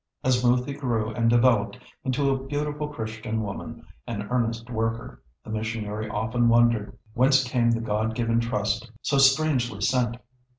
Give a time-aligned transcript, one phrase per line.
[0.23, 6.09] As Moothi grew and developed into a beautiful Christian woman and earnest worker, the missionary
[6.09, 10.17] often wondered whence came the God given trust so strangely sent.